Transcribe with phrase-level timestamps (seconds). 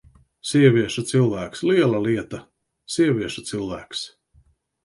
[0.51, 1.61] Sievieša cilvēks!
[1.71, 2.39] Liela lieta:
[2.97, 4.03] sievieša cilvēks!